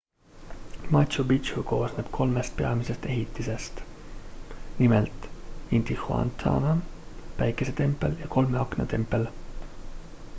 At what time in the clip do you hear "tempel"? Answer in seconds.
8.97-9.31